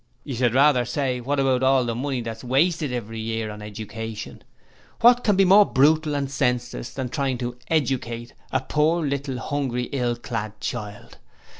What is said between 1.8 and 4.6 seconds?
the money that's wasted every year on education?"